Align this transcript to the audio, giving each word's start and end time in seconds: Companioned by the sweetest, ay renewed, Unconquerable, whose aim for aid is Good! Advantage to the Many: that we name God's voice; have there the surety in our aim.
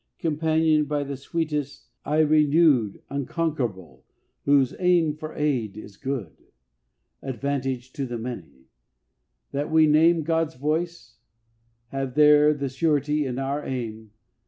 Companioned 0.17 0.87
by 0.87 1.03
the 1.03 1.15
sweetest, 1.15 1.91
ay 2.05 2.21
renewed, 2.21 3.03
Unconquerable, 3.11 4.03
whose 4.45 4.73
aim 4.79 5.13
for 5.15 5.35
aid 5.35 5.77
is 5.77 5.95
Good! 5.95 6.35
Advantage 7.21 7.93
to 7.93 8.07
the 8.07 8.17
Many: 8.17 8.71
that 9.51 9.69
we 9.69 9.85
name 9.85 10.23
God's 10.23 10.55
voice; 10.55 11.19
have 11.89 12.15
there 12.15 12.51
the 12.51 12.67
surety 12.69 13.27
in 13.27 13.37
our 13.37 13.63
aim. 13.63 14.09